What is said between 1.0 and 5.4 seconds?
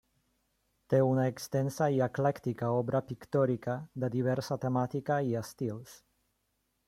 una extensa i eclèctica obra pictòrica de diversa temàtica i